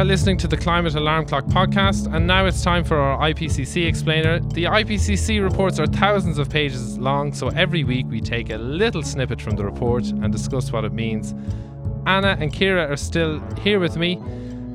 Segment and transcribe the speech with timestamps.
[0.00, 3.86] are listening to the Climate Alarm Clock podcast, and now it's time for our IPCC
[3.86, 4.40] explainer.
[4.40, 9.02] The IPCC reports are thousands of pages long, so every week we take a little
[9.02, 11.34] snippet from the report and discuss what it means.
[12.06, 14.18] Anna and Ciara are still here with me,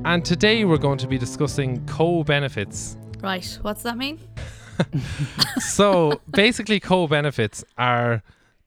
[0.06, 2.96] and today we're going to be discussing co benefits.
[3.24, 4.20] Right, what's that mean?
[5.58, 8.22] so basically, co benefits are.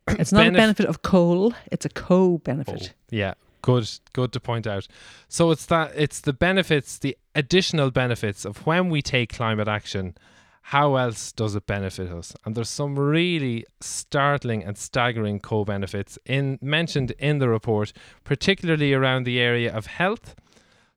[0.08, 2.94] It's not a benefit of coal, it's a co benefit.
[2.96, 4.86] Oh, yeah, good good to point out.
[5.28, 10.16] So it's that it's the benefits the additional benefits of when we take climate action.
[10.62, 12.34] How else does it benefit us?
[12.44, 19.24] And there's some really startling and staggering co-benefits in mentioned in the report particularly around
[19.24, 20.34] the area of health.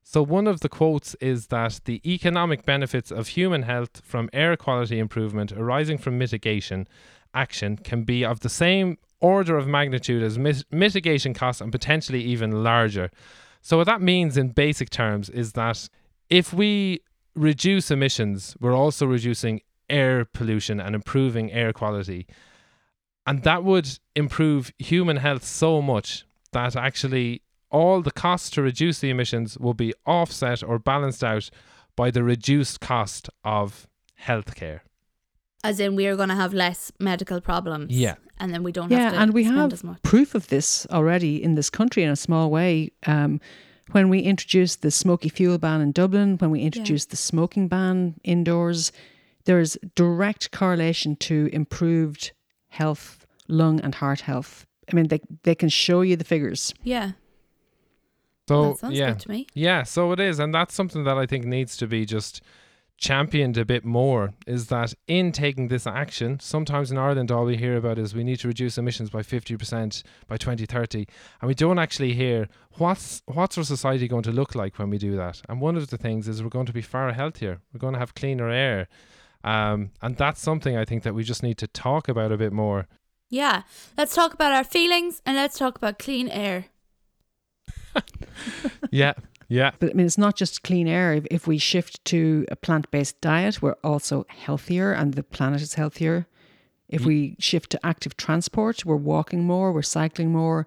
[0.02, 4.56] So one of the quotes is that the economic benefits of human health from air
[4.56, 6.86] quality improvement arising from mitigation
[7.34, 12.22] action can be of the same order of magnitude as mit- mitigation costs and potentially
[12.22, 13.10] even larger.
[13.60, 15.88] So, what that means in basic terms is that
[16.28, 17.00] if we
[17.34, 22.26] reduce emissions, we're also reducing air pollution and improving air quality.
[23.26, 28.98] And that would improve human health so much that actually all the costs to reduce
[28.98, 31.48] the emissions will be offset or balanced out
[31.96, 33.86] by the reduced cost of
[34.20, 34.80] healthcare.
[35.64, 37.92] As in, we are going to have less medical problems.
[37.92, 40.02] Yeah and then we don't yeah, have to and we spend have as much.
[40.02, 42.90] proof of this already in this country in a small way.
[43.06, 43.40] Um,
[43.92, 47.12] when we introduced the smoky fuel ban in Dublin, when we introduced yeah.
[47.12, 48.90] the smoking ban indoors,
[49.44, 52.32] there is direct correlation to improved
[52.68, 54.66] health, lung and heart health.
[54.90, 56.74] I mean, they they can show you the figures.
[56.82, 57.12] Yeah.
[58.48, 59.14] So well, yeah,
[59.54, 62.42] yeah, so it is, and that's something that I think needs to be just
[63.02, 67.56] championed a bit more is that in taking this action, sometimes in Ireland, all we
[67.56, 71.06] hear about is we need to reduce emissions by 50% by 2030.
[71.40, 72.48] And we don't actually hear
[72.78, 75.42] what's, what's our society going to look like when we do that.
[75.48, 77.98] And one of the things is we're going to be far healthier, we're going to
[77.98, 78.86] have cleaner air.
[79.42, 82.52] Um, and that's something I think that we just need to talk about a bit
[82.52, 82.86] more.
[83.28, 83.62] Yeah.
[83.98, 86.66] Let's talk about our feelings and let's talk about clean air.
[88.92, 89.14] yeah.
[89.52, 89.72] Yeah.
[89.78, 91.12] But I mean, it's not just clean air.
[91.12, 95.60] If, if we shift to a plant based diet, we're also healthier and the planet
[95.60, 96.26] is healthier.
[96.88, 97.06] If mm.
[97.06, 100.66] we shift to active transport, we're walking more, we're cycling more.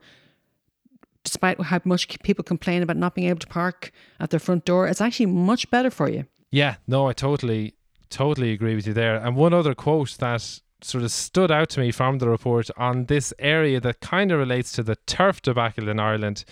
[1.23, 4.87] Despite how much people complain about not being able to park at their front door,
[4.87, 6.25] it's actually much better for you.
[6.51, 7.73] Yeah, no, I totally,
[8.11, 9.15] totally agree with you there.
[9.15, 13.05] And one other quote that sort of stood out to me from the report on
[13.05, 16.45] this area that kind of relates to the turf debacle in Ireland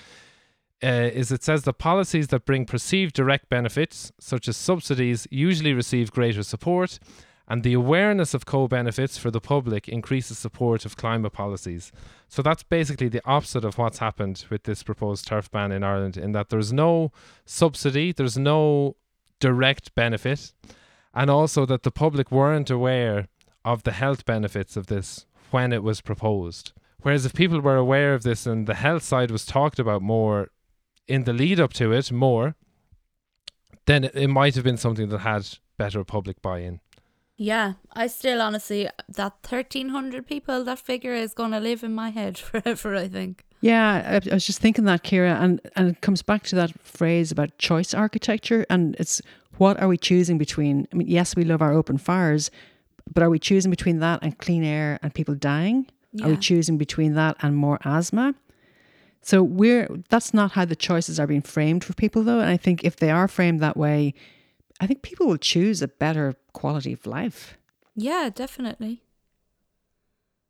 [0.84, 5.74] uh, is it says the policies that bring perceived direct benefits, such as subsidies, usually
[5.74, 7.00] receive greater support,
[7.48, 11.92] and the awareness of co benefits for the public increases support of climate policies.
[12.28, 16.18] So that's basically the opposite of what's happened with this proposed turf ban in Ireland,
[16.18, 17.12] in that there's no
[17.46, 18.96] subsidy, there's no
[19.40, 20.54] direct benefit,
[21.14, 23.28] and also that the public weren't aware
[23.66, 26.74] of the health benefits of this when it was proposed.
[27.02, 30.50] Whereas if people were aware of this and the health side was talked about more,
[31.08, 32.56] in the lead up to it more,
[33.86, 36.80] then it, it might have been something that had better public buy in.
[37.36, 41.94] Yeah, I still honestly that thirteen hundred people that figure is going to live in
[41.94, 42.96] my head forever.
[42.96, 43.44] I think.
[43.62, 46.80] Yeah, I, I, was just thinking that, Ciara, and and it comes back to that
[46.82, 49.22] phrase about choice architecture, and it's
[49.58, 50.88] what are we choosing between?
[50.92, 52.52] I mean, yes, we love our open fires,
[53.12, 55.88] but are we choosing between that and clean air and people dying?
[56.12, 56.26] Yeah.
[56.26, 58.36] Are we choosing between that and more asthma?
[59.24, 62.40] So we're that's not how the choices are being framed for people though.
[62.40, 64.14] And I think if they are framed that way,
[64.80, 67.58] I think people will choose a better quality of life.
[67.96, 69.02] Yeah, definitely.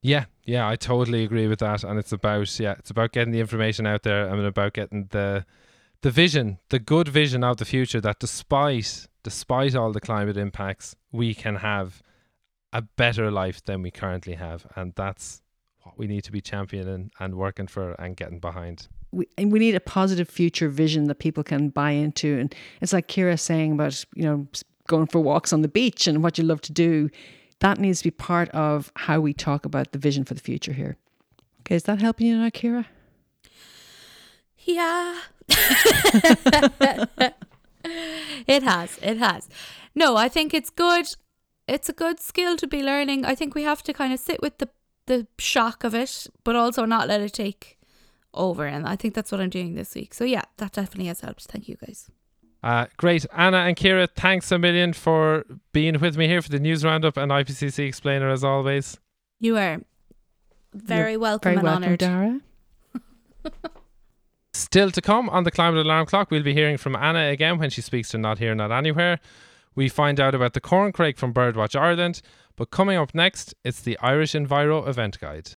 [0.01, 1.84] Yeah, yeah, I totally agree with that.
[1.84, 5.45] And it's about yeah, it's about getting the information out there and about getting the
[6.01, 10.95] the vision, the good vision of the future that despite despite all the climate impacts,
[11.11, 12.01] we can have
[12.73, 14.66] a better life than we currently have.
[14.75, 15.42] And that's
[15.84, 18.88] what we need to be championing and working for and getting behind.
[19.12, 22.40] We, we need a positive future vision that people can buy into.
[22.40, 24.47] And it's like Ciara saying about, you know,
[24.88, 27.09] going for walks on the beach and what you love to do.
[27.59, 30.74] That needs to be part of how we talk about the vision for the future
[30.74, 30.97] here.
[31.62, 32.88] Okay, is that helping you now, Ciara?
[34.59, 35.20] Yeah.
[38.47, 39.00] it has.
[39.02, 39.50] It has.
[39.96, 41.16] No, I think it's good.
[41.68, 43.26] It's a good skill to be learning.
[43.26, 44.70] I think we have to kind of sit with the
[45.05, 47.78] the shock of it, but also not let it take
[48.34, 48.66] over.
[48.66, 50.14] And I think that's what I'm doing this week.
[50.14, 51.44] So yeah, that definitely has helped.
[51.44, 52.09] Thank you guys.
[52.64, 53.26] Uh, great.
[53.35, 57.17] Anna and Ciara, thanks a million for being with me here for the news roundup
[57.17, 58.97] and IPCC explainer as always.
[59.41, 59.82] You are
[60.73, 62.00] very You're welcome very and welcome, honoured.
[62.00, 62.40] Dara.
[64.53, 67.70] Still to come on the climate alarm clock, we'll be hearing from Anna again when
[67.72, 69.20] she speaks to Not Here, Not Anywhere.
[69.75, 72.22] We find out about the corncrake from Birdwatch Ireland.
[72.55, 75.52] But coming up next, it's the Irish Enviro event guide.